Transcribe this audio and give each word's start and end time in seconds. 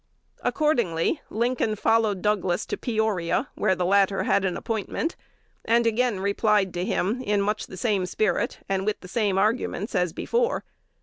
Accordingly, 0.41 1.21
Lincoln 1.29 1.75
"followed" 1.75 2.23
Douglas 2.23 2.65
to 2.65 2.75
Peoria, 2.75 3.49
where 3.53 3.75
the 3.75 3.85
latter 3.85 4.23
had 4.23 4.43
an 4.45 4.57
appointment, 4.57 5.15
and 5.63 5.85
again 5.85 6.19
replied 6.19 6.73
to 6.73 6.83
him, 6.83 7.21
in 7.21 7.39
much 7.39 7.67
the 7.67 7.77
same 7.77 8.07
spirit, 8.07 8.61
and 8.67 8.83
with 8.83 9.01
the 9.01 9.07
same 9.07 9.37
arguments, 9.37 9.93
as 9.93 10.11
before. 10.11 10.63